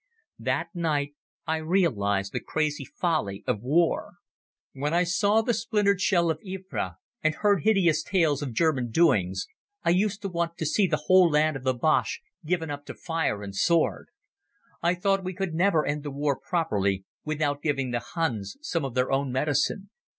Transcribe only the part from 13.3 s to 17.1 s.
and sword. I thought we could never end the war properly